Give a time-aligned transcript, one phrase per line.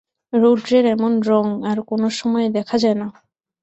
[0.33, 3.07] রৌদ্রের এমন রঙ আর কোনো সময়ে দেখা যায় না।